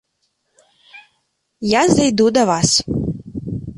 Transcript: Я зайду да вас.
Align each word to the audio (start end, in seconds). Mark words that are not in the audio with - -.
Я 1.79 1.83
зайду 1.99 2.27
да 2.39 2.43
вас. 2.51 2.71